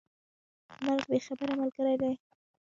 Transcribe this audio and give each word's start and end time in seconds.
مرګ 0.85 1.05
بې 1.09 1.19
خبره 1.27 1.53
ملګری 1.61 1.95
دی. 2.01 2.13